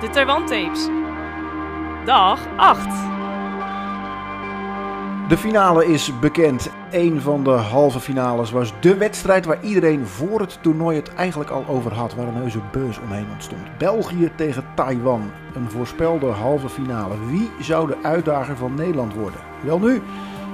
[0.00, 0.88] De Taiwan Tapes.
[2.04, 2.86] Dag 8.
[5.28, 6.70] De finale is bekend.
[6.90, 11.50] Een van de halve finales was de wedstrijd waar iedereen voor het toernooi het eigenlijk
[11.50, 12.14] al over had.
[12.14, 13.78] Waar een heuse beurs omheen ontstond.
[13.78, 15.30] België tegen Taiwan.
[15.54, 17.14] Een voorspelde halve finale.
[17.26, 19.40] Wie zou de uitdager van Nederland worden?
[19.60, 20.02] Wel nu,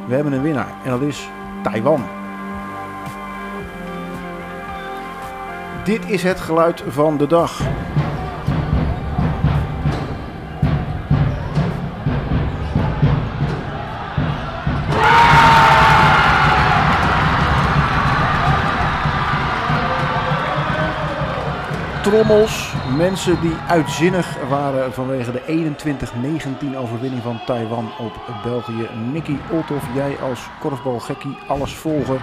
[0.07, 0.75] we hebben een winnaar.
[0.85, 1.29] En dat is
[1.63, 2.05] Taiwan.
[5.85, 7.61] Dit is het geluid van de dag.
[22.14, 22.73] Trommels.
[22.96, 25.73] Mensen die uitzinnig waren vanwege de
[26.75, 28.89] 21-19 overwinning van Taiwan op België.
[29.13, 32.20] Nicky Olthoff, jij als korfbalgekkie, alles volger.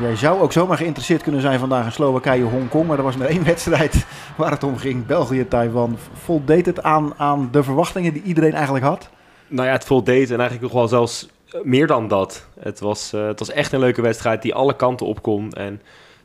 [0.00, 2.86] Jij zou ook zomaar geïnteresseerd kunnen zijn vandaag in Slowakije, Hongkong.
[2.86, 5.06] Maar er was maar één wedstrijd waar het om ging.
[5.06, 5.98] België, Taiwan.
[6.12, 9.08] Voldeed het aan, aan de verwachtingen die iedereen eigenlijk had?
[9.48, 11.28] Nou ja, het voldeed en eigenlijk nog wel zelfs
[11.62, 12.46] meer dan dat.
[12.60, 15.52] Het was, uh, het was echt een leuke wedstrijd die alle kanten op kon.
[15.52, 15.80] En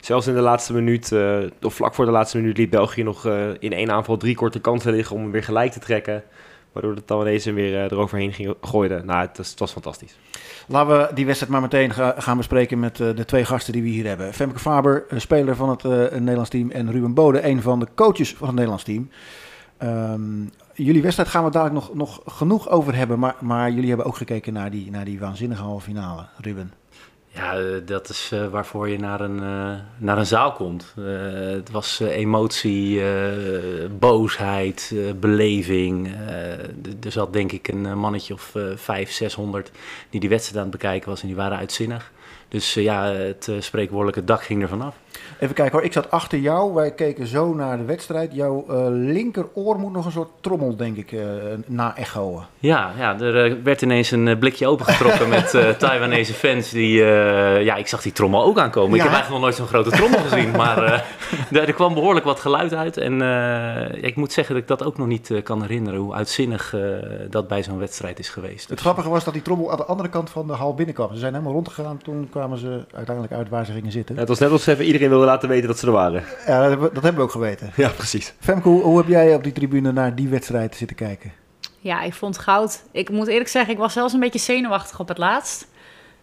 [0.08, 3.26] Zelfs in de laatste minuut, uh, of vlak voor de laatste minuut, liet België nog
[3.26, 6.22] uh, in één aanval drie korte kansen liggen om hem weer gelijk te trekken.
[6.72, 9.02] Waardoor de Taiwanese weer uh, eroverheen ging, gooide.
[9.04, 10.18] Nou, het, was, fantastisch.
[10.66, 13.88] Laten we die wedstrijd maar meteen ga, gaan bespreken met de twee gasten die we
[13.88, 14.34] hier hebben.
[14.34, 16.70] Femke Faber, speler van het Nederlands team.
[16.70, 19.10] En Ruben Bode, een van de coaches van het Nederlands team.
[19.82, 23.18] Um, jullie wedstrijd gaan we dadelijk nog, nog genoeg over hebben.
[23.18, 26.72] Maar, maar jullie hebben ook gekeken naar die, naar die waanzinnige halve finale, Ruben.
[27.34, 30.94] Ja, eh, dat is uh, waarvoor je naar een, uh, naar een zaal komt.
[31.54, 33.02] Het was emotie,
[33.98, 36.14] boosheid, beleving.
[37.04, 39.70] er zat denk ik een mannetje of vijf, zeshonderd
[40.10, 42.12] die die wedstrijd aan het bekijken was en die waren uitzinnig.
[42.48, 44.94] Dus ja, het spreekwoordelijke dak ging er vanaf.
[45.38, 46.74] Even kijken hoor, ik zat achter jou.
[46.74, 48.34] Wij keken zo naar de wedstrijd.
[48.34, 51.22] Jouw uh, linkeroor moet nog een soort trommel, denk ik, uh,
[51.66, 52.42] na-echoen.
[52.58, 56.70] Ja, ja, er uh, werd ineens een blikje opengetrokken met Taiwanese fans.
[56.70, 57.02] Die,
[57.64, 58.90] ja, ik zag die trommel ook aankomen.
[58.90, 58.96] Ja.
[58.96, 60.50] Ik heb eigenlijk nog nooit zo'n grote trommel gezien.
[60.50, 61.04] Maar
[61.52, 62.96] er kwam behoorlijk wat geluid uit.
[62.96, 63.22] En
[64.02, 66.00] ik moet zeggen dat ik dat ook nog niet kan herinneren.
[66.00, 66.74] Hoe uitzinnig
[67.30, 68.68] dat bij zo'n wedstrijd is geweest.
[68.68, 71.12] Het grappige was dat die trommel aan de andere kant van de hal binnenkwam.
[71.12, 71.98] Ze zijn helemaal rondgegaan.
[72.02, 74.14] Toen kwamen ze uiteindelijk uit waar ze gingen zitten.
[74.14, 76.24] Ja, het was net alsof even iedereen wilde laten weten dat ze er waren.
[76.46, 77.72] Ja, dat hebben we, dat hebben we ook geweten.
[77.76, 78.34] Ja, precies.
[78.40, 81.32] Femke, hoe, hoe heb jij op die tribune naar die wedstrijd zitten kijken?
[81.78, 82.82] Ja, ik vond goud.
[82.92, 85.68] Ik moet eerlijk zeggen, ik was zelfs een beetje zenuwachtig op het laatst.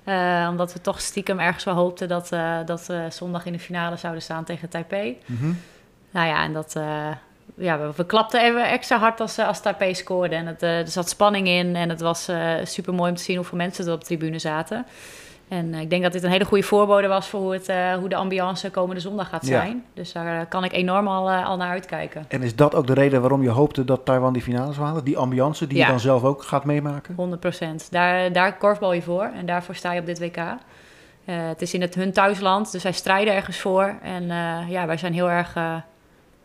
[0.05, 3.59] Uh, omdat we toch stiekem ergens wel hoopten dat, uh, dat we zondag in de
[3.59, 5.17] finale zouden staan tegen Taipei.
[5.25, 5.59] Mm -hmm.
[6.11, 7.07] Nou ja, en dat, uh,
[7.55, 10.35] ja, we, we, klapten even extra hard als, als Taipei scoorde.
[10.35, 12.29] En het, er zat spanning in en het was
[12.63, 14.85] super mooi om te zien hoeveel mensen er op de tribune zaten.
[15.47, 17.93] En uh, ik denk dat dit een hele goede voorbode was voor hoe, het, uh,
[17.93, 19.75] hoe de ambiance komende zondag gaat zijn.
[19.75, 19.83] Ja.
[19.93, 22.25] Dus daar uh, kan ik enorm al, al naar uitkijken.
[22.27, 25.03] En is dat ook de reden waarom je hoopte dat Taiwan die finales halen?
[25.03, 25.85] Die ambiance die ja.
[25.85, 27.15] je dan zelf ook gaat meemaken?
[27.15, 27.87] 100 procent.
[27.91, 30.37] Daar, daar korfbal je voor en daarvoor sta je op dit WK.
[31.25, 33.95] het is in het hun thuisland, dus zij strijden ergens voor.
[34.01, 34.27] En
[34.69, 35.57] ja, wij zijn heel erg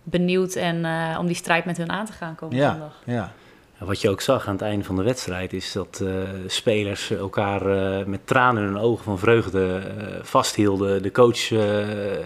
[0.03, 0.87] benieuwd en,
[1.19, 2.71] om die strijd met hun aan te gaan komende ja.
[2.71, 3.03] zondag.
[3.05, 3.33] Ja.
[3.85, 7.67] Wat je ook zag aan het einde van de wedstrijd is dat uh, spelers elkaar
[7.67, 11.03] uh, met tranen in hun ogen van vreugde uh, vasthielden.
[11.03, 11.51] De coach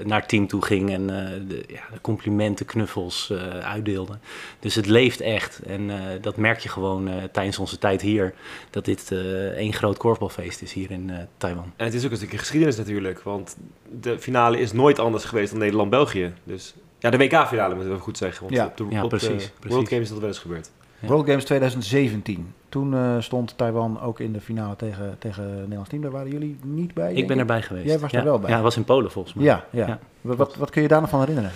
[0.04, 3.32] naar het team toe ging en de, ja, de, complimenten, knuffels
[3.62, 4.18] uitdeelde.
[4.58, 8.34] Dus het leeft echt en dat merk je gewoon tijdens onze tijd hier.
[8.70, 9.12] Dat dit
[9.56, 11.72] één groot korfbalfeest is hier in Taiwan.
[11.76, 13.56] En het is ook een stukje geschiedenis natuurlijk, want
[14.00, 16.32] de finale is nooit anders geweest dan Nederland-België.
[16.44, 18.42] Dus ja, de WK-finale moeten we goed zeggen.
[18.42, 19.74] Want ja, op de, ja, op precies, de precies.
[19.74, 20.70] World Games is dat wel eens gebeurd.
[21.06, 22.54] World Games 2017.
[22.68, 26.02] Toen uh, stond Taiwan ook in de finale tegen, tegen het Nederlands team.
[26.02, 27.12] Daar waren jullie niet bij?
[27.12, 27.86] Ik ben erbij geweest.
[27.86, 28.18] Jij was ja.
[28.18, 28.50] er wel bij?
[28.50, 29.44] Ja, was in Polen volgens mij.
[29.44, 29.86] Ja, ja.
[29.86, 29.98] ja.
[30.20, 31.50] Wat, wat, wat kun je daar nog van herinneren?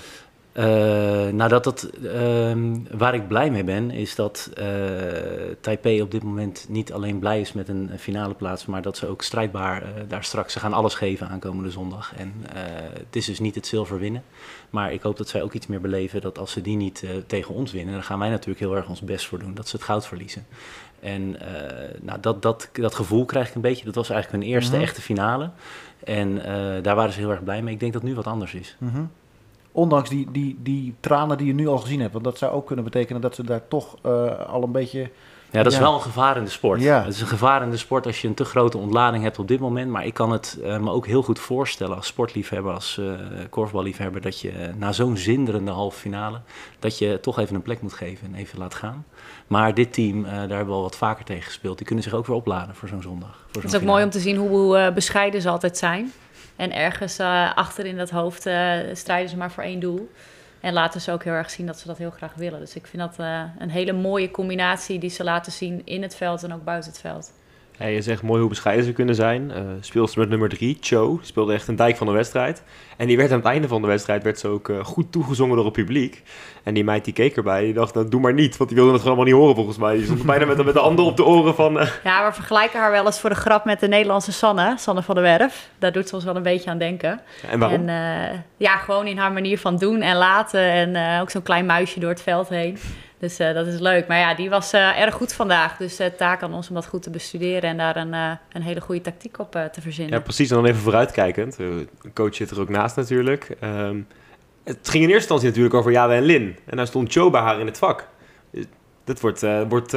[0.58, 0.64] Uh,
[1.28, 2.52] nou, dat, dat, uh,
[2.90, 4.64] waar ik blij mee ben, is dat uh,
[5.60, 9.06] Taipei op dit moment niet alleen blij is met een finale plaats, maar dat ze
[9.06, 12.12] ook strijdbaar daar straks, ze gaan alles geven aankomende zondag.
[12.16, 12.32] En
[12.92, 14.22] het is dus niet het zilver winnen,
[14.70, 17.54] maar ik hoop dat zij ook iets meer beleven dat als ze die niet tegen
[17.54, 19.84] ons winnen, dan gaan wij natuurlijk heel erg ons best voor doen, dat ze het
[19.84, 20.46] goud verliezen.
[21.00, 21.36] En
[22.00, 24.78] nou, dat, dat, dat gevoel krijg ik een beetje, dat was eigenlijk hun eerste mm
[24.78, 24.86] -hmm.
[24.86, 25.50] echte finale.
[26.04, 26.34] En
[26.82, 27.74] daar waren ze heel erg blij mee.
[27.74, 28.76] Ik denk dat nu wat anders is.
[28.78, 29.10] Mm -hmm
[29.72, 32.12] ondanks die, die, die tranen die je nu al gezien hebt.
[32.12, 35.10] Want dat zou ook kunnen betekenen dat ze daar toch uh, al een beetje...
[35.50, 35.84] Ja, dat is ja.
[35.84, 36.80] wel een gevaar in de sport.
[36.80, 37.04] Ja.
[37.04, 39.48] Het is een gevaar in de sport als je een te grote ontlading hebt op
[39.48, 39.90] dit moment.
[39.90, 43.12] Maar ik kan het uh, me ook heel goed voorstellen als sportliefhebber, als uh,
[43.50, 44.20] korfballiefhebber...
[44.20, 46.40] dat je na zo'n zinderende halve finale,
[46.78, 49.04] dat je toch even een plek moet geven en even laat gaan.
[49.46, 51.76] Maar dit team, daar hebben we al wat vaker tegen gespeeld.
[51.76, 53.46] Die kunnen zich ook weer opladen voor zo'n zondag.
[53.46, 53.90] Voor het is ook finale.
[53.90, 56.12] mooi om te zien hoe bescheiden ze altijd zijn.
[56.58, 60.10] En ergens uh, achter in dat hoofd uh, strijden ze maar voor één doel.
[60.60, 62.60] En laten ze ook heel erg zien dat ze dat heel graag willen.
[62.60, 63.26] Dus ik vind dat
[63.58, 67.00] een hele mooie combinatie die ze laten zien in het veld en ook buiten het
[67.00, 67.32] veld.
[67.78, 69.50] Je zegt mooi hoe bescheiden ze kunnen zijn.
[69.50, 72.62] Uh, speelster met nummer 3, Cho, speelde echt een dijk van de wedstrijd.
[72.96, 75.64] En die werd aan het einde van de wedstrijd werd ze ook goed toegezongen door
[75.64, 76.22] het publiek.
[76.68, 78.56] En die meid die keek erbij, die dacht, nou, doe maar niet.
[78.56, 79.96] Want die wilde het gewoon allemaal niet horen volgens mij.
[79.96, 81.80] Die stond bijna met, met de handen op de oren van...
[81.80, 81.88] Uh...
[82.04, 85.14] Ja, we vergelijken haar wel eens voor de grap met de Nederlandse Sanne, Sanne van
[85.14, 85.68] der Werf.
[85.78, 87.20] Daar doet ze ons wel een beetje aan denken.
[87.50, 87.88] En waarom?
[87.88, 90.60] En, ja, gewoon in haar manier van doen en laten.
[90.60, 92.78] En ook zo'n klein muisje door het veld heen.
[93.18, 94.06] Dus dat is leuk.
[94.06, 95.76] Maar ja, die was erg goed vandaag.
[95.76, 98.12] Dus het taak aan ons om dat goed te bestuderen en daar een,
[98.52, 100.14] een hele goede tactiek op te verzinnen.
[100.14, 100.50] Ja, precies.
[100.50, 101.56] En dan even vooruitkijkend.
[101.56, 103.56] De coach zit er ook naast natuurlijk.
[103.64, 104.06] Um,
[104.68, 106.56] het ging in eerste instantie natuurlijk over Jawe en Lin.
[106.64, 108.08] En daar stond Joe bij haar in het vak.
[109.04, 109.96] Dat wordt, wordt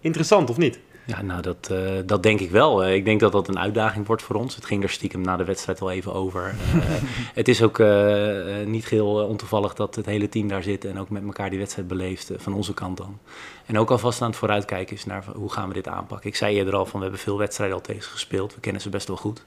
[0.00, 0.78] interessant, of niet?
[1.08, 2.86] Ja, nou, dat, uh, dat denk ik wel.
[2.86, 4.54] Uh, ik denk dat dat een uitdaging wordt voor ons.
[4.54, 6.54] Het ging er stiekem na de wedstrijd wel even over.
[6.74, 6.82] Uh,
[7.40, 7.82] het is ook
[8.64, 11.88] niet geheel ontoevallig dat het hele team daar zit en ook met elkaar die wedstrijd
[11.88, 13.18] beleeft, van onze kant dan.
[13.66, 16.28] En ook alvast aan het vooruitkijken is naar hoe gaan we dit aanpakken.
[16.28, 18.54] Ik zei eerder al van we hebben veel wedstrijden al tegen gespeeld.
[18.54, 19.44] We kennen ze best wel goed.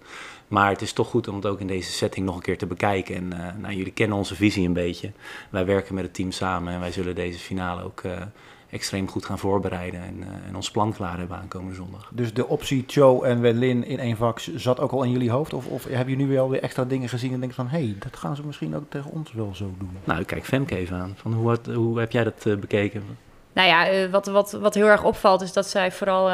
[0.47, 2.65] Maar het is toch goed om het ook in deze setting nog een keer te
[2.65, 3.15] bekijken.
[3.15, 3.27] En
[3.61, 5.11] nou, jullie kennen onze visie een beetje.
[5.49, 8.01] Wij werken met het team samen en wij zullen deze finale ook
[8.71, 12.09] extreem goed gaan voorbereiden en, uh, en ons plan klaar hebben aankomende zondag.
[12.13, 15.53] Dus de optie Joe en Welin in één vak zat ook al in jullie hoofd?
[15.53, 17.68] Of, of heb je nu wel weer extra dingen gezien en denk van...
[17.68, 19.97] hé, hey, dat gaan ze misschien ook tegen ons wel zo doen?
[20.03, 21.13] Nou, ik kijk Femke even aan.
[21.18, 23.03] Van hoe, had, hoe heb jij dat uh, bekeken?
[23.53, 26.25] Nou ja, uh, wat, wat, wat heel erg opvalt is dat zij vooral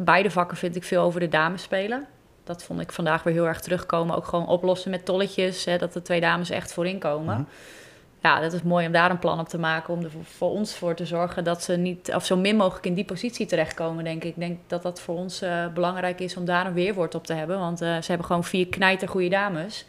[0.00, 2.06] beide vakken vind ik veel over de dames spelen.
[2.44, 4.16] Dat vond ik vandaag weer heel erg terugkomen.
[4.16, 7.34] Ook gewoon oplossen met tolletjes, hè, dat de twee dames echt voorin komen.
[7.34, 7.76] Mm -hmm
[8.22, 9.94] ja, dat is mooi om daar een plan op te maken.
[9.94, 12.94] Om er voor ons voor te zorgen dat ze niet, of zo min mogelijk in
[12.94, 14.34] die positie terechtkomen, denk ik.
[14.36, 17.58] Denk dat dat voor ons uh, belangrijk is om daar een weerwoord op te hebben.
[17.58, 19.86] Want uh, ze hebben gewoon vier knijter goede dames.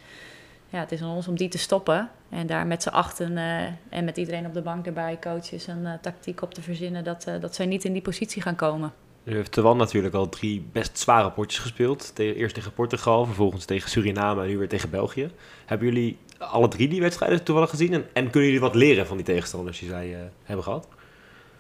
[0.69, 2.09] Ja, het is aan ons om die te stoppen.
[2.29, 5.87] En daar met z'n achten uh, en met iedereen op de bank erbij, coaches, een
[6.01, 8.93] tactiek op te verzinnen dat, dat zij niet in die positie gaan komen.
[9.23, 12.13] Nu heeft Taiwan natuurlijk al drie best zware potjes gespeeld.
[12.15, 15.31] Eerst tegen Portugal, vervolgens tegen Suriname en nu weer tegen België.
[15.65, 17.94] Hebben jullie alle drie die wedstrijden toevallig gezien?
[17.94, 20.88] En, en kunnen jullie wat leren van die tegenstanders die zij uh, hebben gehad?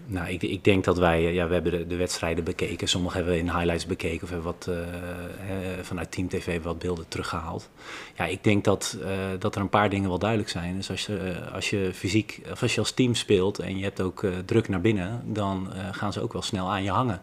[0.05, 2.87] Nou, ik, ik, denk dat wij, ja, we hebben de, de wedstrijden bekeken.
[2.87, 4.77] Sommige hebben we in highlights bekeken of hebben wat uh,
[5.81, 7.69] vanuit Team TV wat beelden teruggehaald.
[8.17, 8.97] Ja, ik denk dat,
[9.39, 10.75] dat er een paar dingen wel duidelijk zijn.
[10.75, 14.01] Dus als je, als je fysiek, of als je als team speelt en je hebt
[14.01, 17.21] ook druk naar binnen, dan gaan ze ook wel snel aan je hangen.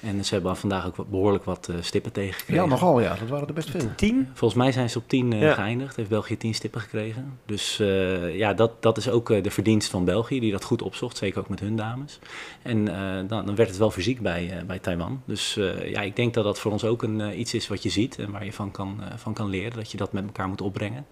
[0.00, 2.62] En ze hebben vandaag ook behoorlijk wat uh, stippen tegengekregen.
[2.62, 3.14] Ja, nogal ja.
[3.14, 3.80] Dat waren er best veel.
[3.96, 4.28] Tien?
[4.34, 5.54] Volgens mij zijn ze op tien uh, ja.
[5.54, 5.96] geëindigd.
[5.96, 7.38] Heeft België tien stippen gekregen.
[7.46, 11.16] Dus uh, ja, dat, dat is ook de verdienst van België, die dat goed opzocht.
[11.16, 12.18] Zeker ook met hun dames.
[12.62, 12.84] En
[13.28, 15.22] dan, dan, werd het wel fysiek bij, bij Taiwan.
[15.24, 15.54] Dus
[15.84, 18.30] ja, ik denk dat dat voor ons ook een, iets is wat je ziet en
[18.30, 19.76] waar je van kan, van kan leren.
[19.76, 21.06] Dat je dat met elkaar moet opbrengen.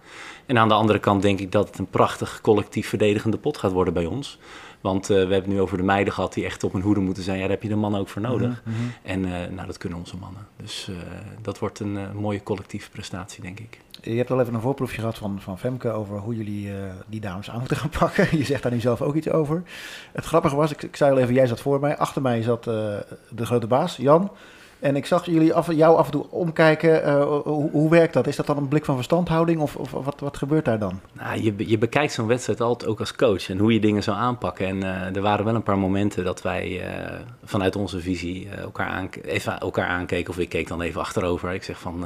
[0.45, 3.71] En aan de andere kant denk ik dat het een prachtig collectief verdedigende pot gaat
[3.71, 4.37] worden bij ons.
[4.85, 6.99] Want uh, we hebben het nu over de meiden gehad die echt op hun hoede
[6.99, 7.35] moeten zijn.
[7.35, 8.61] Ja, daar heb je de mannen ook voor nodig.
[8.65, 8.93] Mm -hmm.
[9.03, 10.47] En uh, nou, dat kunnen onze mannen.
[10.55, 10.95] Dus uh,
[11.41, 13.79] dat wordt een mooie collectieve prestatie, denk ik.
[14.01, 16.71] Je hebt al even een voorproefje gehad van, van Femke over hoe jullie
[17.07, 18.27] die dames aan moeten gaan pakken.
[18.37, 19.63] Je zegt daar nu zelf ook iets over.
[20.11, 21.97] Het grappige was, ik, ik zei al even, jij zat voor mij.
[21.97, 23.05] Achter mij zat de
[23.45, 24.31] grote baas, Jan.
[24.85, 27.07] En ik zag jullie af, jou af en toe omkijken.
[27.07, 28.27] Uh, hoe, hoe, werkt dat?
[28.27, 30.99] Is dat dan een blik van verstandhouding of, of wat, wat gebeurt daar dan?
[31.13, 34.17] Nou, je, je bekijkt zo'n wedstrijd altijd ook als coach en hoe je dingen zou
[34.17, 34.67] aanpakken.
[34.67, 38.87] En uh, er waren wel een paar momenten dat wij uh, vanuit onze visie elkaar,
[38.87, 40.29] aan, even elkaar aankeken.
[40.29, 41.53] Of ik keek dan even achterover.
[41.53, 42.05] Ik zeg van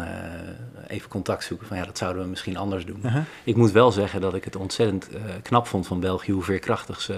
[0.87, 1.67] even contact zoeken.
[1.67, 2.99] Van ja, dat zouden we misschien anders doen.
[3.01, 3.21] -huh.
[3.43, 5.09] Ik moet wel zeggen dat ik het ontzettend
[5.41, 7.15] knap vond van België hoe veerkrachtig ze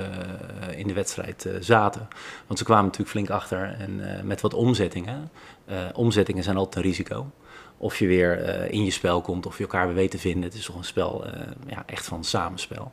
[0.76, 2.08] in de wedstrijd zaten.
[2.48, 5.30] Want ze kwamen natuurlijk flink achter en met wat omzettingen.
[5.70, 7.32] Uh, omzettingen zijn altijd een risico.
[7.78, 10.44] Of je weer uh, in je spel komt, of je elkaar weer weet te vinden.
[10.44, 11.34] Het is toch een spel uh,
[11.68, 12.92] ja, echt van samenspel.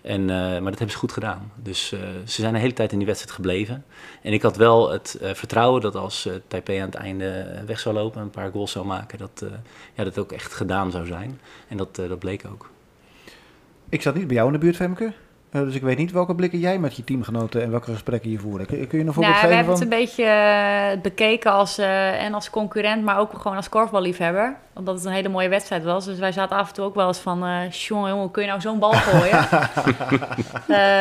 [0.00, 1.52] En, maar dat hebben ze goed gedaan.
[1.62, 3.84] Dus ze zijn de hele tijd in die wedstrijd gebleven.
[4.22, 8.18] En ik had wel het vertrouwen dat als Taipei aan het einde weg zou lopen...
[8.18, 9.44] en een paar goals zou maken, dat
[9.94, 11.40] ja, dat ook echt gedaan zou zijn.
[11.68, 12.70] En dat, dat bleek ook.
[13.88, 15.12] Ik zat niet bij jou in de buurt, Femke.
[15.52, 18.38] Uh, dus ik weet niet welke blikken jij met je teamgenoten en welke gesprekken je
[18.38, 18.66] voerde.
[18.66, 19.48] Kun, kun je een voorbeeld nou, geven?
[19.48, 19.84] We hebben van...
[19.84, 20.24] het een beetje
[20.94, 24.56] uh, bekeken als, uh, en als concurrent, maar ook gewoon als korfballiefhebber.
[24.74, 26.04] Omdat het een hele mooie wedstrijd was.
[26.04, 28.60] Dus wij zaten af en toe ook wel eens van, jongen, jongen, kun je nou
[28.60, 29.48] zo'n bal gooien?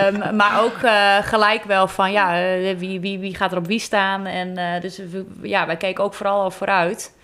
[0.08, 0.78] um, maar ook
[1.26, 2.32] gelijk wel van, ja,
[2.78, 4.26] wie, wie, wie gaat er op wie staan?
[4.26, 5.02] En dus
[5.42, 7.16] ja, wij keken ook vooral al vooruit.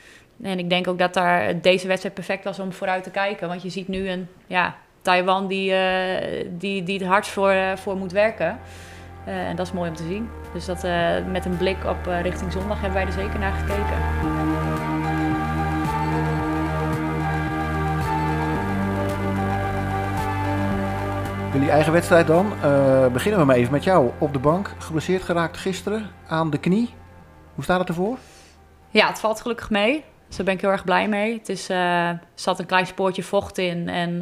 [0.42, 3.48] En ik denk ook dat daar deze wedstrijd perfect was om vooruit te kijken.
[3.48, 7.76] Want je ziet nu een, ja, Taiwan die, uh, die, die het hardst voor, uh,
[7.76, 8.60] voor moet werken.
[9.28, 10.30] Uh, en dat is mooi om te zien.
[10.54, 10.84] Dus dat,
[11.32, 13.98] met een blik op richting zondag hebben wij er zeker naar gekeken.
[21.54, 22.54] Jullie eigen wedstrijd dan.
[22.64, 24.72] Uh, beginnen we maar even met jou op de bank.
[24.78, 26.94] Geblesseerd geraakt gisteren aan de knie.
[27.56, 28.18] Hoe staat het ervoor?
[28.90, 30.04] Ja, het valt gelukkig mee.
[30.34, 31.38] Dus daar ben ik heel erg blij mee.
[31.38, 34.22] Het is, uh, zat een klein spoortje vocht in en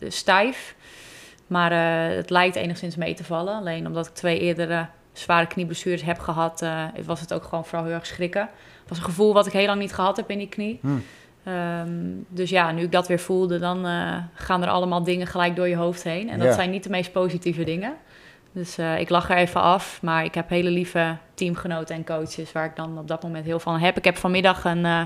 [0.00, 0.74] uh, stijf.
[1.46, 3.54] Maar uh, het lijkt enigszins mee te vallen.
[3.54, 6.64] Alleen omdat ik twee eerdere zware knieblessures heb gehad,
[7.04, 8.40] was het ook gewoon vooral heel erg schrikken.
[8.80, 10.78] Het was een gevoel wat ik heel lang niet gehad heb in die knie.
[10.82, 11.02] Hmm.
[11.46, 13.84] Um, dus ja, nu ik dat weer voelde, dan
[14.34, 16.30] gaan er allemaal dingen gelijk door je hoofd heen.
[16.30, 16.54] En dat ja.
[16.54, 17.94] zijn niet de meest positieve dingen.
[18.52, 19.98] Dus uh, ik lach er even af.
[20.02, 23.60] Maar ik heb hele lieve teamgenoten en coaches waar ik dan op dat moment heel
[23.60, 23.96] van heb.
[23.96, 25.00] Ik heb vanmiddag een, uh,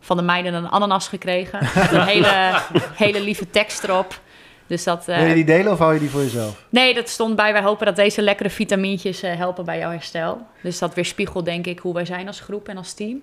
[0.00, 1.58] van de meiden een ananas gekregen.
[1.74, 2.60] met een hele,
[2.94, 4.20] hele lieve tekst erop.
[4.66, 6.66] Dus dat, Wil je die delen of hou je die voor jezelf?
[6.68, 7.52] Nee, dat stond bij.
[7.52, 10.46] Wij hopen dat deze lekkere vitamintjes helpen bij jouw herstel.
[10.62, 13.22] Dus dat weerspiegelt denk ik hoe wij zijn als groep en als team.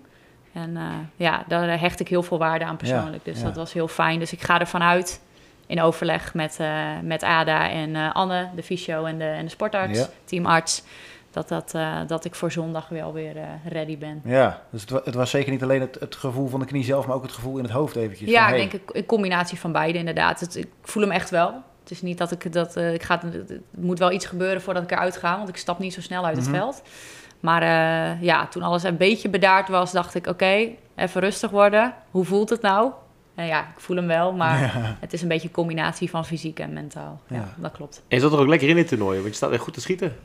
[0.53, 0.83] En uh,
[1.15, 3.25] ja, daar hecht ik heel veel waarde aan persoonlijk.
[3.25, 3.47] Ja, dus ja.
[3.47, 4.19] dat was heel fijn.
[4.19, 5.21] Dus ik ga ervan uit,
[5.69, 9.51] in overleg met, uh, met Ada en uh, Anne, de fysio en de, en de
[9.51, 10.07] sportarts, ja.
[10.23, 10.83] teamarts,
[11.31, 11.75] dat, dat,
[12.07, 13.35] dat ik voor zondag wel weer
[13.65, 14.21] ready ben.
[14.23, 17.07] Ja, dus het, het, was zeker niet alleen het, het gevoel van de knie zelf,
[17.07, 18.29] maar ook het gevoel in het hoofd eventjes.
[18.29, 20.39] Ja, van, ik denk een combinatie van beide inderdaad.
[20.39, 21.53] Het, ik voel hem echt wel.
[21.81, 24.91] Het is niet dat ik dat, ik ga, het moet wel iets gebeuren voordat ik
[24.91, 26.61] eruit ga, want ik stap niet zo snel uit het mm -hmm.
[26.61, 26.81] veld.
[27.39, 27.63] Maar
[28.21, 31.93] ja, toen alles een beetje bedaard was, dacht ik: oké, okay, even rustig worden.
[32.11, 32.91] Hoe voelt het nou?
[33.39, 34.97] En ja, ik voel hem wel, maar ja.
[34.99, 37.21] het is een beetje een combinatie van fysiek en mentaal.
[37.27, 38.01] Ja, ja, dat klopt.
[38.07, 39.81] En je zat er ook lekker in het toernooi, want je staat echt goed te
[39.81, 40.15] schieten.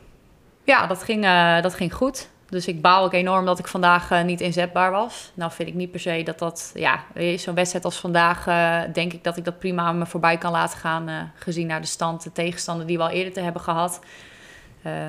[0.63, 2.29] Ja, dat ging, uh, dat ging goed.
[2.49, 5.31] Dus ik baal ook enorm dat ik vandaag uh, niet inzetbaar was.
[5.33, 6.71] Nou vind ik niet per se dat dat...
[6.73, 7.03] Ja,
[7.35, 10.51] zo'n wedstrijd als vandaag uh, denk ik dat ik dat prima aan me voorbij kan
[10.51, 11.09] laten gaan...
[11.09, 13.99] Uh, gezien naar de stand, de tegenstander die we al eerder te hebben gehad.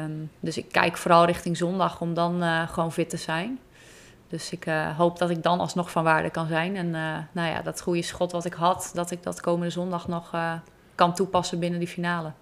[0.04, 3.58] Um, dus ik kijk vooral richting zondag om dan uh, gewoon fit te zijn.
[4.28, 6.76] Dus ik uh, hoop dat ik dan alsnog van waarde kan zijn.
[6.76, 10.08] En uh, nou ja, dat goede schot wat ik had, dat ik dat komende zondag
[10.08, 10.30] nog
[10.94, 12.32] kan toepassen binnen die finale.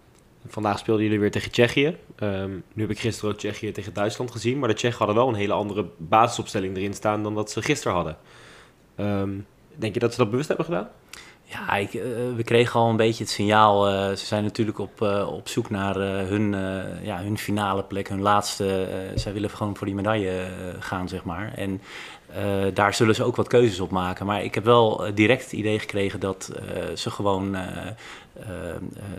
[0.46, 1.96] Vandaag speelden jullie weer tegen Tsjechië.
[2.18, 4.58] Um, nu heb ik gisteren ook Tsjechië tegen Duitsland gezien.
[4.58, 7.94] Maar de Tsjechen hadden wel een hele andere basisopstelling erin staan dan dat ze gisteren
[7.94, 8.16] hadden.
[8.96, 10.88] Um, denk je dat ze dat bewust hebben gedaan?
[11.54, 11.86] Ja, uh,
[12.36, 13.88] we kregen al een beetje het signaal.
[13.88, 15.94] Uh, ze zijn natuurlijk op, uh, op zoek naar
[16.28, 16.54] hun,
[17.02, 18.88] ja, hun finale plek, hun laatste.
[19.14, 20.46] zij willen gewoon voor die medaille
[20.78, 21.52] gaan, zeg maar.
[21.54, 21.80] En
[22.74, 24.26] daar zullen ze ook wat keuzes op maken.
[24.26, 26.50] Maar ik heb wel direct het idee gekregen dat
[26.94, 27.56] ze gewoon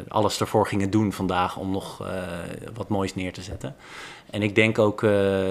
[0.08, 2.04] alles ervoor gingen doen vandaag om nog
[2.74, 3.76] wat moois neer te zetten.
[4.30, 5.02] En ik denk ook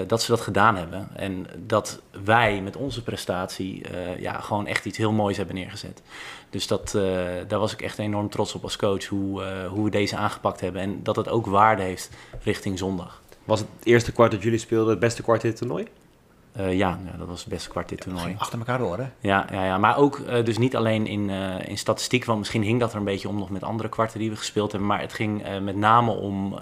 [0.07, 1.07] dat ze dat gedaan hebben.
[1.15, 3.81] En dat wij met onze prestatie
[4.19, 6.01] ja, gewoon echt iets heel moois hebben neergezet.
[6.55, 7.03] Dus dat, uh,
[7.47, 10.81] daar was ik echt enorm trots op als coach, hoe, hoe we deze aangepakt hebben.
[10.81, 12.09] En dat het ook waarde heeft
[12.43, 13.21] richting zondag.
[13.43, 15.87] Was het eerste kwart dat jullie speelden het beste kwart in het toernooi?
[16.57, 18.29] Uh, ja, ja, dat was het beste kwart dit toernooi.
[18.29, 19.05] Ja, achter elkaar door, hè?
[19.19, 19.77] Ja, ja, ja.
[19.77, 22.97] maar ook uh, dus niet alleen in, uh, in statistiek, want misschien hing dat er
[22.97, 25.75] een beetje om nog met andere kwarten die we gespeeld hebben, maar het ging met
[25.75, 26.55] name om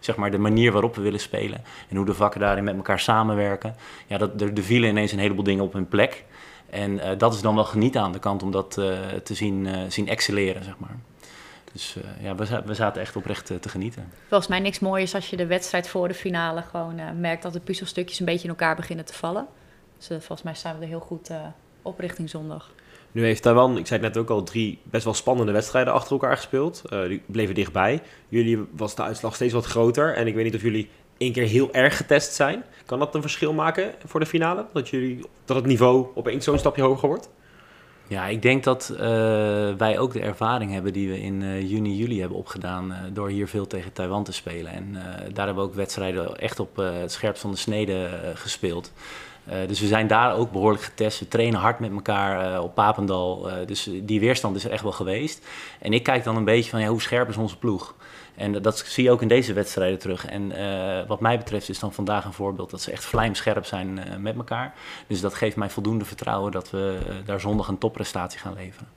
[0.00, 3.00] zeg maar de manier waarop we willen spelen en hoe de vakken daarin met elkaar
[3.00, 3.76] samenwerken.
[4.06, 6.24] Ja, dat, er, er vielen ineens een heleboel dingen op hun plek.
[6.74, 8.70] En dat is dan wel genieten aan de kant om dat
[9.22, 10.98] te zien, zien excelleren, zeg maar.
[11.74, 14.12] Dus uh, ja, we, we, zaten echt oprecht uh, te genieten.
[14.28, 17.52] Volgens mij niks moois als je de wedstrijd voor de finale gewoon uh, merkt dat
[17.52, 19.46] de puzzelstukjes een beetje in elkaar beginnen te vallen.
[19.98, 21.30] Dus volgens mij staan we er heel goed
[21.82, 22.70] op richting zondag.
[23.12, 26.12] Nu heeft Taiwan, ik zei het net ook al, drie best wel spannende wedstrijden achter
[26.12, 26.82] elkaar gespeeld.
[27.08, 28.02] die bleven dichtbij.
[28.28, 30.14] Jullie was de uitslag steeds wat groter.
[30.14, 32.64] En ik weet niet of jullie één keer heel erg getest zijn.
[32.86, 34.66] Kan dat een verschil maken voor de finale?
[34.72, 37.30] Dat, jullie, dat het niveau opeens zo'n stapje hoger wordt?
[38.06, 38.98] Ja, ik denk dat uh,
[39.76, 43.28] wij ook de ervaring hebben die we in uh, juni, juli hebben opgedaan uh, door
[43.28, 44.72] hier veel tegen Taiwan te spelen.
[44.72, 44.92] En
[45.32, 48.92] daar hebben we ook wedstrijden echt op het scherpst van de snede gespeeld.
[49.66, 51.18] dus we zijn daar ook behoorlijk getest.
[51.18, 53.48] We trainen hard met elkaar op Papendal.
[53.66, 55.46] dus die weerstand is er echt wel geweest.
[55.80, 57.94] En ik kijk dan een beetje van ja, hoe scherp is onze ploeg?
[58.34, 60.26] En dat zie je ook in deze wedstrijden terug.
[60.26, 63.98] En uh, wat mij betreft is dan vandaag een voorbeeld dat ze echt vlijmscherp zijn
[63.98, 64.74] uh, met elkaar.
[65.06, 68.88] Dus dat geeft mij voldoende vertrouwen dat we uh, daar zondag een topprestatie gaan leveren.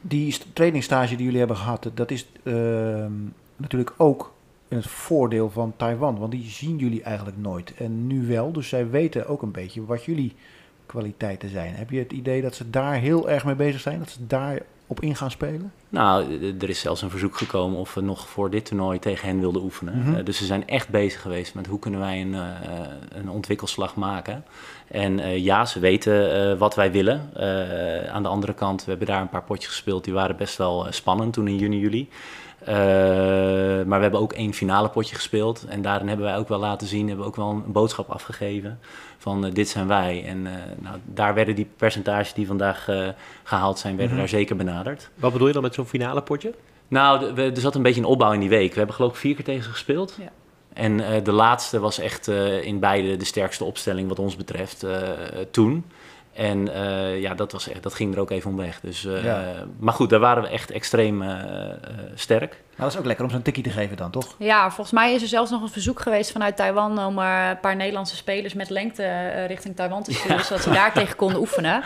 [0.00, 3.12] Die trainingsstage die jullie hebben gehad, dat is ehm,
[3.56, 4.32] natuurlijk ook
[4.68, 6.18] het voordeel van Taiwan.
[6.18, 7.74] Want die zien jullie eigenlijk nooit.
[7.74, 10.34] En nu wel, dus zij weten ook een beetje wat jullie
[10.86, 11.74] kwaliteiten zijn.
[11.74, 13.98] Heb je het idee dat ze daar heel erg mee bezig zijn?
[13.98, 15.72] Dat ze daar op in gaan spelen?
[15.88, 19.40] Nou, er is zelfs een verzoek gekomen of we nog voor dit toernooi tegen hen
[19.40, 19.94] wilden oefenen.
[19.96, 20.14] Mm -hmm.
[20.14, 22.48] uh, dus ze zijn echt bezig geweest met hoe kunnen wij een, uh,
[23.08, 24.44] een ontwikkelslag maken.
[24.88, 27.30] En uh, ja, ze weten wat wij willen.
[28.12, 30.04] aan de andere kant, we hebben daar een paar potjes gespeeld.
[30.04, 32.08] Die waren best wel spannend toen in juni, juli.
[32.68, 32.74] Uh,
[33.86, 35.64] maar we hebben ook één finale potje gespeeld.
[35.68, 38.78] En daarin hebben wij ook wel laten zien, hebben we ook wel een boodschap afgegeven.
[39.18, 40.24] Van uh, dit zijn wij.
[40.26, 42.88] En uh, nou, daar werden die percentages die vandaag
[43.42, 44.30] gehaald zijn, werden mm -hmm.
[44.30, 45.10] daar zeker benaderd.
[45.14, 46.54] Wat bedoel je dan met zo'n finale potje?
[46.88, 48.70] Nou, de- we, er zat een beetje een opbouw in die week.
[48.70, 50.16] We hebben geloof ik vier keer tegen ze gespeeld.
[50.20, 50.30] Ja.
[50.74, 54.82] En eh, de laatste was echt eh, in beide de sterkste opstelling wat ons betreft
[54.82, 55.00] eh,
[55.50, 55.84] toen.
[56.34, 58.80] En eh, ja, dat, was echt, dat ging er ook even om weg.
[58.80, 59.66] Dus, eh, Ja.
[59.78, 61.70] Maar goed, daar waren we echt extreem eh,
[62.14, 62.62] sterk.
[62.76, 64.34] Maar dat is ook lekker om zo'n tikkie te geven dan, toch?
[64.38, 67.60] Ja, volgens mij is er zelfs nog een verzoek geweest vanuit Taiwan om er een
[67.60, 71.40] paar Nederlandse spelers met lengte eh, richting Taiwan te sturen, zodat ze daar tegen konden
[71.40, 71.82] oefenen.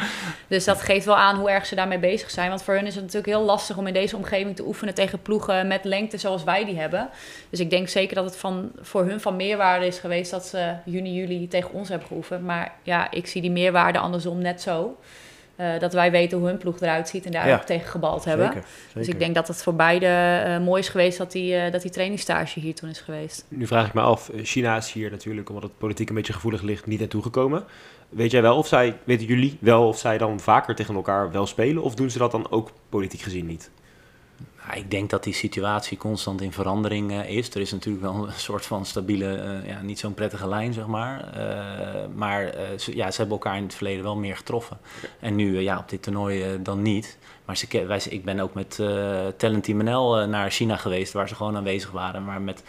[0.47, 2.49] Dus dat geeft wel aan hoe erg ze daarmee bezig zijn.
[2.49, 5.23] Want voor hun is het natuurlijk heel lastig om in deze omgeving te oefenen tegen
[5.23, 7.09] ploegen met lengte zoals wij die hebben.
[7.51, 10.75] Dus ik denk zeker dat het van, voor hun van meerwaarde is geweest dat ze
[10.85, 12.45] juni, juli tegen ons hebben geoefend.
[12.45, 14.97] Maar ja, ik zie die meerwaarde andersom net zo.
[15.59, 17.55] Eh, dat wij weten hoe hun ploeg eruit ziet en daar Ja.
[17.57, 18.47] ook tegen gebald hebben.
[18.47, 18.99] Zeker, zeker.
[18.99, 21.83] Dus ik denk dat het voor beide eh, mooi is geweest dat die, eh, dat
[21.83, 23.45] die trainingsstage hier toen is geweest.
[23.49, 26.63] Nu vraag ik me af, China is hier natuurlijk, omdat het politiek een beetje gevoelig
[26.63, 27.65] ligt, niet naartoe gekomen.
[28.09, 31.47] Weet jij wel of zij, weten jullie wel of zij dan vaker tegen elkaar wel
[31.47, 31.83] spelen?
[31.83, 33.71] Of doen ze dat dan ook politiek gezien niet?
[34.69, 37.51] Nou, ik denk dat die situatie constant in verandering eh, is.
[37.55, 40.87] Er is natuurlijk wel een soort van stabiele, eh, ja, niet zo'n prettige lijn, zeg
[40.87, 41.33] maar.
[41.35, 44.79] Eh, maar ze, ja, ze hebben elkaar in het verleden wel meer getroffen.
[45.21, 47.19] En nu, ja, op dit toernooi dan niet.
[47.45, 48.75] Maar ze, wij, ik ben ook met
[49.37, 52.25] Talent Team NL naar China geweest, waar ze gewoon aanwezig waren.
[52.25, 52.63] Maar met,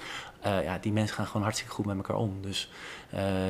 [0.43, 2.37] ja, die mensen gaan gewoon hartstikke goed met elkaar om.
[2.41, 2.69] Dus,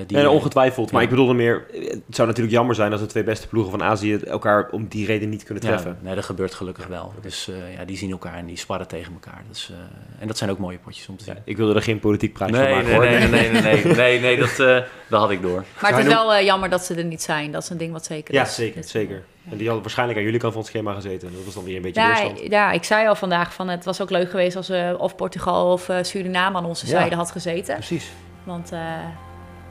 [0.08, 0.92] die, Nee, ongetwijfeld.
[0.92, 1.08] Maar Ja.
[1.08, 3.84] ik bedoelde meer, eh, het zou natuurlijk jammer zijn als de twee beste ploegen van
[3.84, 5.98] Azië elkaar om die reden niet kunnen Ja, treffen.
[6.02, 7.14] nee, dat gebeurt gelukkig wel.
[7.22, 9.42] Dus eh, ja, die zien elkaar en die sparren tegen elkaar.
[9.50, 11.34] Dus, eh, en dat zijn ook mooie potjes om te zien.
[11.34, 13.30] Ja, ik wilde er geen politiek praatje Nee, van maken nee, hoor.
[13.30, 15.64] nee, nee, nee, nee, nee, nee, dat, eh, dat had ik door.
[15.82, 17.52] Maar het is wel eh, jammer dat ze er niet zijn.
[17.52, 18.56] Dat is een ding wat zeker Ja, is.
[18.56, 19.24] zeker, Dus, zeker.
[19.50, 21.34] En die hadden waarschijnlijk aan jullie kant van het schema gezeten.
[21.34, 22.40] Dat was dan weer een beetje Ja, weerstand.
[22.40, 25.72] ja, ik zei al vandaag van het was ook leuk geweest als eh, of Portugal
[25.72, 26.92] of eh, Suriname aan onze Ja.
[26.92, 27.76] zijde had gezeten.
[27.76, 28.12] Precies.
[28.44, 28.80] Want eh,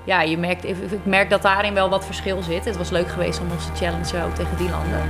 [0.08, 2.64] ja, je merkt, ik, ik merk dat daarin wel wat verschil zit.
[2.64, 5.02] Het was leuk geweest om onze challenge ook tegen die landen.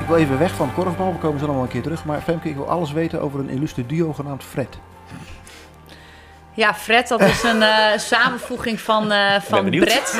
[0.00, 2.04] Ik wil even weg van het korfbal, we komen zo nog wel een keer terug.
[2.04, 4.78] Maar Femke, ik wil alles weten over een illustre duo genaamd Fred.
[6.54, 9.70] Ja, Fred, dat is een eh, samenvoeging van, eh van.
[9.70, 10.18] Brett,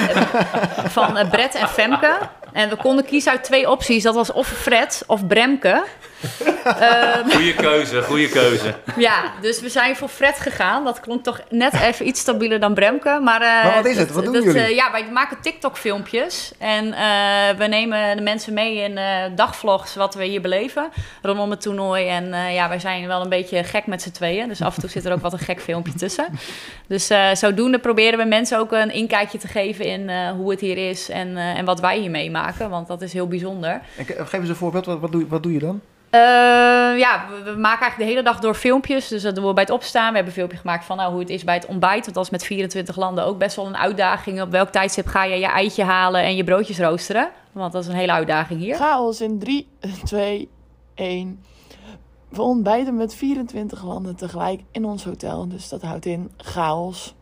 [0.89, 2.19] van Brett en Femke.
[2.53, 4.03] En we konden kiezen uit twee opties.
[4.03, 5.85] Dat was of Fred of Bremke.
[6.65, 8.75] Ehm, Goeie keuze, goede keuze.
[8.97, 10.85] Ja, dus we zijn voor Fred gegaan.
[10.85, 13.21] Dat klonk toch net even iets stabieler dan Bremke.
[13.23, 14.11] Maar, eh, Maar wat is het?
[14.13, 14.61] Wat doen dat, jullie?
[14.61, 16.53] eh, ja, wij maken TikTok-filmpjes.
[16.59, 20.89] En eh, we nemen de mensen mee in eh, dagvlogs wat we hier beleven
[21.23, 22.09] rondom het toernooi.
[22.09, 24.49] En eh, ja, wij zijn wel een beetje gek met z'n tweeën.
[24.49, 26.27] Dus af en toe zit er ook wat een gek filmpje tussen.
[26.87, 30.61] Dus eh, zodoende proberen we mensen ook een inkijkje te geven in eh, hoe het
[30.61, 32.71] hier is en, eh, en wat wij hier meemaken.
[32.71, 33.81] Want dat is heel bijzonder.
[33.97, 35.81] En, geef eens een voorbeeld, wat, wat, doe, wat doe je dan?
[36.15, 39.09] Eh, ja, we, we maken eigenlijk de hele dag door filmpjes.
[39.09, 40.09] Dus dat doen we bij het opstaan.
[40.09, 42.03] We hebben een filmpje gemaakt van nou, hoe het is bij het ontbijt.
[42.05, 44.43] Want dat is met 24 landen ook best wel een uitdaging.
[44.43, 47.31] Op welk tijdstip ga je je eitje halen en je broodjes roosteren?
[47.53, 48.77] Want dat is een hele uitdaging hier.
[48.77, 49.69] Chaos in 3,
[50.05, 50.49] 2,
[50.95, 51.45] 1.
[52.29, 55.49] We ontbijten met 24 landen tegelijk in ons hotel.
[55.49, 57.15] Dus dat houdt in chaos.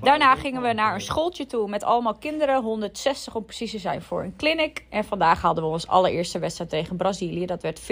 [0.00, 2.62] Daarna gingen we naar een schooltje toe met allemaal kinderen.
[2.62, 4.84] 160 om precies te zijn voor een clinic.
[4.90, 7.46] En vandaag hadden we ons allereerste wedstrijd tegen Brazilië.
[7.46, 7.84] Dat werd 40-7.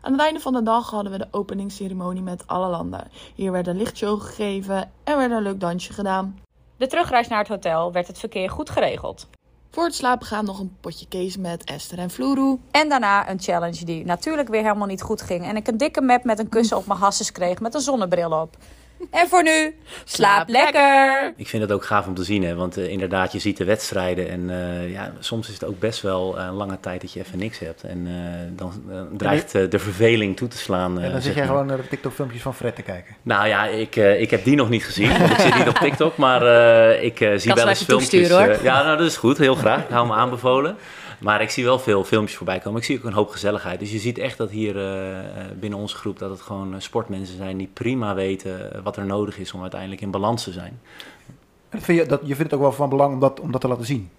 [0.00, 3.10] Aan het einde van de dag hadden we de openingsceremonie met alle landen.
[3.34, 6.38] Hier werd een lichtshow gegeven en werd een leuk dansje gedaan.
[6.76, 9.28] De terugreis naar het hotel werd het verkeer goed geregeld.
[9.70, 12.58] Voor het slapen gaan nog een potje kees met Esther en Floeroe.
[12.70, 15.44] En daarna een challenge die natuurlijk weer helemaal niet goed ging.
[15.44, 18.40] En ik een dikke map met een kussen op mijn hasses kreeg met een zonnebril
[18.40, 18.56] op.
[19.10, 21.32] En voor nu, slaap lekker!
[21.36, 23.64] Ik vind het ook gaaf om te zien, hè, want eh, inderdaad, je ziet de
[23.64, 27.12] wedstrijden en eh, ja, soms is het ook best wel eh, een lange tijd dat
[27.12, 27.82] je even niks hebt.
[27.82, 28.12] En eh,
[28.56, 28.72] dan
[29.16, 31.00] dreigt de verveling toe te slaan.
[31.00, 31.52] En dan zit jij maar.
[31.52, 33.16] gewoon naar de TikTok-filmpjes van Fred te kijken.
[33.22, 35.78] Nou ja, ik, eh, ik heb die nog niet gezien, want ik zit niet op
[35.78, 38.28] TikTok, maar eh, ik zie wel eens filmpjes.
[38.62, 39.80] ja, nou dat is goed, heel graag.
[39.80, 40.76] Ik hou me aanbevolen.
[41.18, 42.80] Maar ik zie wel veel filmpjes voorbij komen.
[42.80, 43.80] Ik zie ook een hoop gezelligheid.
[43.80, 45.26] Dus je ziet echt dat hier eh, eh,
[45.60, 49.38] binnen onze groep dat het gewoon eh, sportmensen zijn die prima weten wat er nodig
[49.38, 50.80] is om uiteindelijk in balans te zijn.
[51.68, 53.60] En vind je, dat, je vindt het ook wel van belang om dat, om dat
[53.60, 54.10] te laten zien?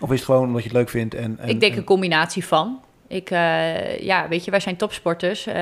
[0.00, 1.14] Of is het gewoon omdat je het leuk vindt?
[1.14, 2.80] En, en, Ik denk en- een combinatie van.
[3.08, 5.46] Ik, eh, ja, weet je, wij zijn topsporters.
[5.46, 5.54] Eh,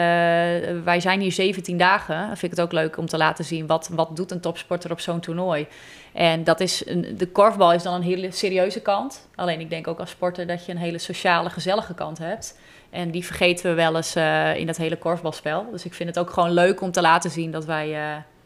[0.85, 2.17] wij zijn hier 17 dagen.
[2.17, 4.91] Dan vind ik het ook leuk om te laten zien wat, wat doet een topsporter
[4.91, 5.67] op zo'n toernooi.
[6.13, 9.29] En dat is een, de korfbal is dan een hele serieuze kant.
[9.35, 12.59] Alleen ik denk ook als sporter dat je een hele sociale, gezellige kant hebt.
[12.91, 15.67] En die vergeten we wel eens eh, in dat hele korfbalspel.
[15.71, 17.89] Dus ik vind het ook gewoon leuk om te laten zien dat wij,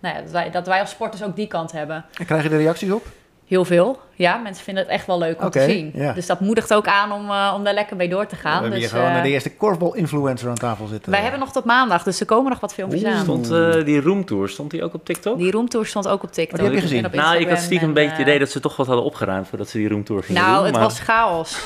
[0.01, 2.05] nou ja, dat wij, dat wij als sporters ook die kant hebben.
[2.19, 3.07] En krijg je er reacties op?
[3.51, 3.99] Heel veel.
[4.15, 5.91] Ja, mensen vinden het echt wel leuk om te zien.
[5.95, 6.13] ja.
[6.13, 8.53] Dus dat moedigt ook aan om, eh, om daar lekker mee door te We gaan.
[8.53, 11.11] hebben hier Dus, gewoon eh, de eerste korfbal-influencer aan tafel zitten.
[11.13, 13.13] wij hebben nog tot maandag, dus er komen nog wat filmpjes Oeh.
[13.15, 13.23] aan.
[13.23, 15.39] Stond eh, die roomtour, stond die ook op TikTok?
[15.39, 16.59] Die roomtour stond ook op TikTok.
[16.59, 17.11] Oh, die heb je gezien?
[17.13, 19.49] nou, ik had stiekem een en, beetje het idee dat ze toch wat hadden opgeruimd
[19.49, 20.65] voordat ze die roomtour gingen Nou, doen.
[20.65, 21.59] het maar- was chaos.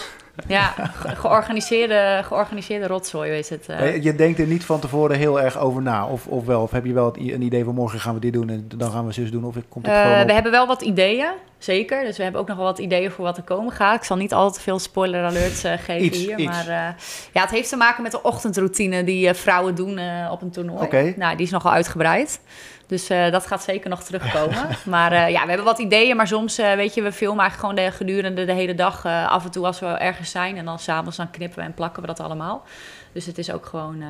[0.49, 3.67] Ja, ge- georganiseerde, georganiseerde rotzooi is het.
[4.03, 6.63] Je denkt er niet van tevoren heel erg over na, of, of wel?
[6.63, 8.91] Of heb je wel het een idee van morgen gaan we dit doen en dan
[8.91, 9.45] gaan we zus doen?
[9.45, 10.27] Of komt het gewoon op?
[10.27, 11.27] we hebben wel wat ideeën,
[11.59, 12.05] zeker.
[12.05, 13.97] Dus we hebben ook nog wel wat ideeën voor wat er komen gaat.
[13.97, 16.39] Ik zal niet al te veel spoiler alerts eh, geven Iets, hier.
[16.39, 16.51] iets.
[16.51, 16.95] Maar eh,
[17.33, 21.15] ja, het heeft te maken met de ochtendroutine die eh, vrouwen doen op een toernooi.
[21.17, 22.41] Nou, die is nogal uitgebreid.
[22.87, 24.69] Dus dat gaat zeker nog terugkomen.
[24.85, 26.17] maar ja, we hebben wat ideeën.
[26.17, 29.05] Maar soms, weet je, we filmen eigenlijk gewoon de, gedurende de hele dag.
[29.07, 30.57] af en toe als we ergens zijn.
[30.57, 32.65] En dan s'avonds dan knippen we en plakken we dat allemaal.
[33.13, 34.05] Dus het is ook gewoon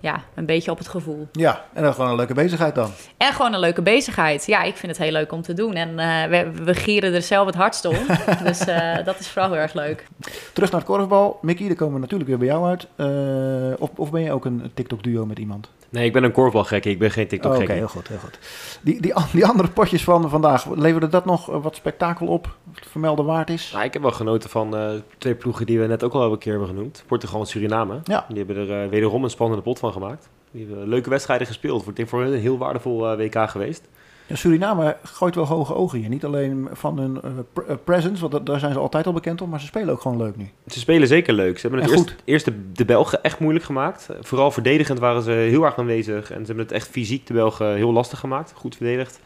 [0.00, 1.28] ja, een beetje op het gevoel.
[1.32, 2.90] Ja, en dan gewoon een leuke bezigheid dan.
[3.16, 4.46] En gewoon een leuke bezigheid.
[4.46, 5.74] Ja, ik vind het heel leuk om te doen.
[5.74, 7.96] En eh, we, we gieren er zelf het hardst om.
[8.44, 10.06] dus eh, dat is vooral heel erg leuk.
[10.52, 11.38] Terug naar het korfbal.
[11.42, 12.86] Mickey, daar komen we natuurlijk weer bij jou uit.
[12.96, 15.70] Eh, of, of ben je ook een TikTok-duo met iemand?
[15.90, 16.84] Nee, ik ben een korfbalgek.
[16.84, 17.68] Ik ben geen Oh, Oké, TikTok-gek.
[17.68, 18.38] heel goed, heel goed.
[18.82, 22.56] Die, die, die andere potjes van vandaag, leverde dat nog wat spektakel op?
[22.74, 23.70] Wat vermelden waard is?
[23.72, 26.38] Nou, ik heb wel genoten van eh, twee ploegen die we net ook al een
[26.38, 27.04] keer hebben genoemd.
[27.06, 28.00] Portugal en Suriname.
[28.04, 28.24] Ja.
[28.28, 30.28] Die hebben er wederom een spannende pot van gemaakt.
[30.50, 31.84] Die hebben leuke wedstrijden gespeeld.
[31.84, 33.88] Voor, voor hun een heel waardevol eh, WK geweest.
[34.26, 36.08] Ja, Suriname gooit wel hoge ogen hier.
[36.08, 37.30] Niet alleen van hun eh,
[37.68, 40.00] eh, presence, want da- daar zijn ze altijd al bekend om, maar ze spelen ook
[40.00, 40.50] gewoon leuk nu.
[40.66, 41.58] Ze spelen zeker leuk.
[41.58, 44.08] Ze hebben het eerst, de, de Belgen echt moeilijk gemaakt.
[44.20, 46.30] Vooral verdedigend waren ze heel erg aanwezig.
[46.30, 48.52] En ze hebben het echt fysiek de Belgen heel lastig gemaakt.
[48.54, 49.20] Goed verdedigd.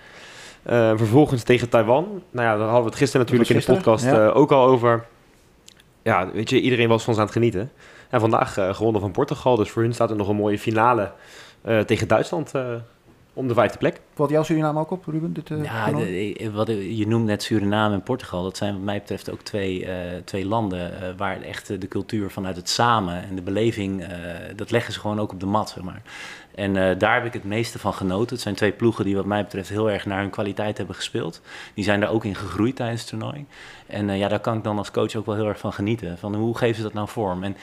[0.96, 2.22] Vervolgens tegen Taiwan.
[2.30, 4.28] Nou ja, daar hadden we het gisteren natuurlijk in de podcast ja.
[4.28, 5.04] ook al over.
[6.02, 7.70] Ja, weet je, iedereen was van ze aan het genieten.
[8.12, 9.56] En vandaag eh, gewonnen van Portugal.
[9.56, 11.12] Dus voor hun staat er nog een mooie finale
[11.62, 12.64] eh, tegen Duitsland eh,
[13.32, 14.00] om de vijfde plek.
[14.14, 15.32] Valt jouw Suriname ook op, Ruben?
[15.32, 18.42] Dit, eh, Ja, de- wat, je noemt net Suriname en Portugal.
[18.42, 22.30] Dat zijn wat mij betreft ook twee, eh, twee landen eh, waar echt de cultuur
[22.30, 24.08] vanuit het samen en de beleving, eh,
[24.56, 26.02] dat leggen ze gewoon ook op de mat, zeg maar.
[26.54, 28.32] En eh, daar heb ik het meeste van genoten.
[28.34, 31.40] Het zijn twee ploegen die wat mij betreft heel erg naar hun kwaliteit hebben gespeeld.
[31.74, 33.46] Die zijn daar ook in gegroeid tijdens het toernooi.
[33.86, 36.18] En eh, ja, daar kan ik dan als coach ook wel heel erg van genieten.
[36.18, 37.42] Van hoe geven ze dat nou vorm?
[37.44, 37.56] En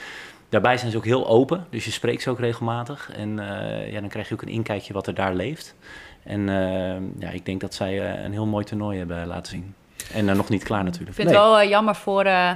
[0.50, 3.10] daarbij zijn ze ook heel open, dus je spreekt ze ook regelmatig.
[3.16, 5.76] En eh, ja, dan krijg je ook een inkijkje wat er daar leeft.
[6.24, 9.76] En eh, ja, ik denk dat zij eh, een heel mooi toernooi hebben laten zien.
[10.14, 11.16] En nog niet klaar Ik natuurlijk.
[11.16, 11.38] vind Nee.
[11.38, 12.52] het wel jammer, voor, eh,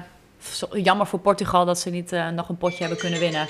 [0.71, 3.43] jammer voor Portugal dat ze niet eh, nog een potje hebben kunnen winnen.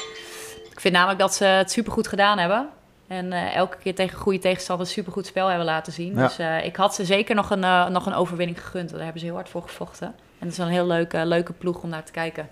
[0.71, 2.69] Ik vind namelijk dat ze het supergoed gedaan hebben.
[3.07, 6.15] En eh, elke keer tegen goede tegenstanders een supergoed spel hebben laten zien.
[6.15, 6.27] Ja.
[6.27, 8.89] Dus eh, ik had ze zeker nog een, nog een overwinning gegund.
[8.89, 10.07] Daar hebben ze heel hard voor gevochten.
[10.07, 12.49] En het is een heel leuke, leuke ploeg om naar te kijken.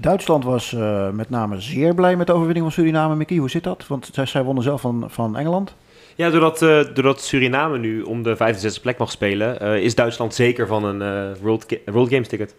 [0.00, 3.14] Duitsland was eh, met name zeer blij met de overwinning van Suriname.
[3.14, 3.86] Mickey, hoe zit dat?
[3.86, 5.74] Want zij, zij wonnen zelf van, van Engeland.
[6.14, 9.94] Ja, doordat, eh, doordat Suriname nu om de vijfde, zesde plek mag spelen, eh, is
[9.94, 12.54] Duitsland zeker van een World, World Games ticket.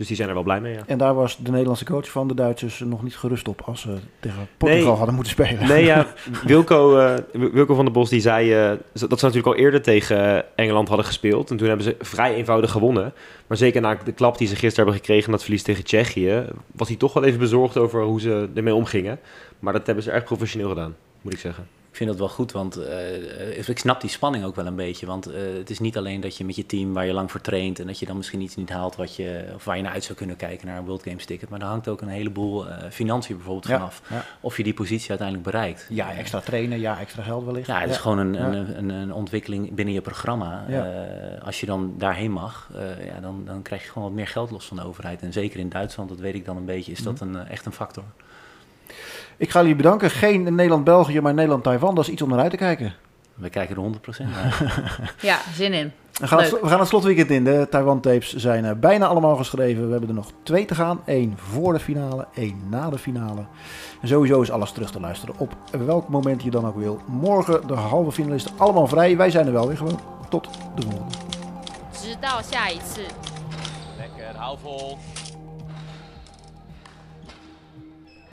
[0.00, 0.82] Dus die zijn er wel blij mee, ja.
[0.86, 3.96] En daar was de Nederlandse coach van de Duitsers nog niet gerust op als ze
[4.20, 4.96] tegen Portugal Nee.
[4.96, 5.68] hadden moeten spelen.
[5.68, 6.06] Nee, ja,
[6.44, 10.44] Wilco, eh, Wilco van der Bos die zei eh, dat ze natuurlijk al eerder tegen
[10.56, 11.50] Engeland hadden gespeeld.
[11.50, 13.12] En toen hebben ze vrij eenvoudig gewonnen.
[13.46, 16.88] Maar zeker na de klap die ze gisteren hebben gekregen, dat verlies tegen Tsjechië, was
[16.88, 19.18] hij toch wel even bezorgd over hoe ze ermee omgingen.
[19.58, 21.66] Maar dat hebben ze erg professioneel gedaan, moet ik zeggen.
[21.90, 25.06] Ik vind dat wel goed, want eh, ik snap die spanning ook wel een beetje.
[25.06, 27.40] Want eh, het is niet alleen dat je met je team waar je lang voor
[27.40, 27.78] traint...
[27.78, 30.04] en dat je dan misschien iets niet haalt wat je, of waar je naar uit
[30.04, 31.48] zou kunnen kijken naar een World Games ticket.
[31.48, 34.02] Maar daar hangt ook een heleboel eh, financiën bijvoorbeeld Ja, vanaf.
[34.10, 34.24] ja.
[34.40, 35.86] Of je die positie uiteindelijk bereikt.
[35.88, 37.66] Ja, extra trainen, ja, extra geld wellicht.
[37.66, 40.64] Ja, het is gewoon een, een, een, een ontwikkeling binnen je programma.
[41.44, 42.70] Als je dan daarheen mag,
[43.04, 45.22] ja, dan, dan krijg je gewoon wat meer geld los van de overheid.
[45.22, 47.72] En zeker in Duitsland, dat weet ik dan een beetje, is dat een, echt een
[47.72, 48.04] factor.
[49.40, 50.10] Ik ga jullie bedanken.
[50.10, 51.94] Geen Nederland-België, maar Nederland-Taiwan.
[51.94, 52.94] Dat is iets om naar uit te kijken.
[53.34, 55.14] We kijken er 100% naar.
[55.20, 55.92] ja, zin in.
[56.12, 57.44] We gaan, het, we gaan, het, slotweekend in.
[57.44, 59.84] De Taiwan-tapes zijn eh, bijna allemaal geschreven.
[59.84, 61.00] We hebben er nog twee te gaan.
[61.04, 63.44] Eén voor de finale, één na de finale.
[64.00, 67.00] En sowieso is alles terug te luisteren op welk moment je dan ook wil.
[67.06, 69.16] Morgen de halve finalisten allemaal vrij.
[69.16, 70.00] Wij zijn er wel weer gewoon.
[70.28, 71.14] Tot de volgende.
[71.14, 72.14] Tot de volgende.
[73.98, 74.98] Lekker, hou vol.